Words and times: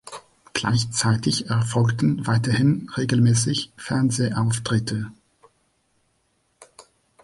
Gleichzeitig 0.55 1.51
erfolgten 1.51 2.25
weiterhin 2.25 2.89
regelmäßig 2.97 3.71
Fernsehauftritte. 3.77 5.11